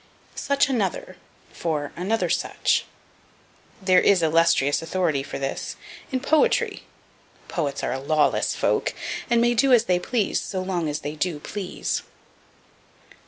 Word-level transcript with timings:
Such 0.33 0.67
Another 0.67 1.15
for 1.53 1.91
Another 1.95 2.27
Such. 2.27 2.85
There 3.79 4.01
is 4.01 4.23
illustrious 4.23 4.81
authority 4.81 5.21
for 5.21 5.37
this 5.37 5.75
in 6.11 6.21
poetry. 6.21 6.85
Poets 7.47 7.83
are 7.83 7.93
a 7.93 7.99
lawless 7.99 8.55
folk, 8.55 8.95
and 9.29 9.39
may 9.39 9.53
do 9.53 9.71
as 9.71 9.83
they 9.83 9.99
please 9.99 10.41
so 10.41 10.59
long 10.59 10.89
as 10.89 11.01
they 11.01 11.13
do 11.15 11.39
please. 11.39 12.01